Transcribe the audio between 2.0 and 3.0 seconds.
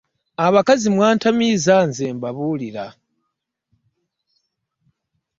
mbabulira.